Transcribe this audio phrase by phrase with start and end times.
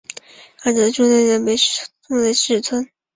[0.63, 2.89] 儿子朱健杙被册封为世孙。